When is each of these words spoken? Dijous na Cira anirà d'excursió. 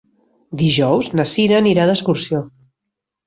Dijous 0.61 1.09
na 1.19 1.27
Cira 1.33 1.59
anirà 1.63 1.85
d'excursió. 1.91 2.41